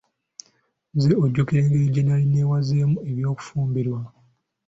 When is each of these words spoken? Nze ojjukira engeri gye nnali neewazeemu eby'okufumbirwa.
Nze 0.95 1.09
ojjukira 1.23 1.59
engeri 1.61 1.87
gye 1.93 2.01
nnali 2.03 2.25
neewazeemu 2.29 2.97
eby'okufumbirwa. 3.09 3.99